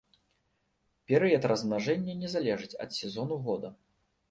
[1.11, 3.75] Перыяд размнажэння не залежыць ад сезону года.